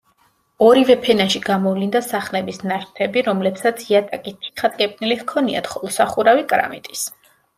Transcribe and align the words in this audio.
ორივე 0.67 0.93
ფენაში 1.01 1.41
გამოვლინდა 1.49 2.01
სახლების 2.05 2.57
ნაშთები, 2.71 3.23
რომლებსაც 3.29 3.85
იატაკი 3.91 4.33
თიხატკეპნილი 4.47 5.19
ჰქონიათ, 5.23 5.69
ხოლო 5.75 5.93
სახურავი 5.99 6.47
კრამიტის. 6.55 7.07